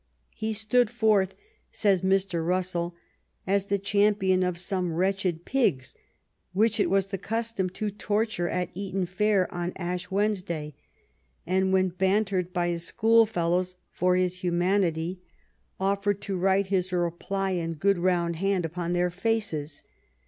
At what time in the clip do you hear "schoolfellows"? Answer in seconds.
12.83-13.75